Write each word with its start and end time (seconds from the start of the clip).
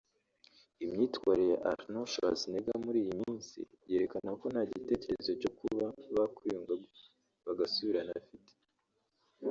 imyitwarire 0.83 1.51
ya 1.53 1.61
Arnold 1.71 2.09
Schwarzenegger 2.11 2.77
muri 2.85 2.97
iyi 3.03 3.13
minsi 3.23 3.57
yerekana 3.89 4.29
ko 4.39 4.45
nta 4.53 4.61
gitekerezo 4.71 5.31
cyo 5.41 5.51
kuba 5.57 5.85
bakwiyunga 6.15 6.73
bagasubirana 7.45 8.11
afite 8.21 8.51